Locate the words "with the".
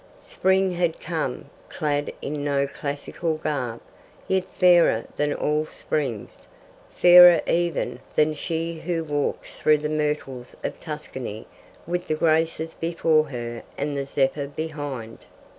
11.85-12.15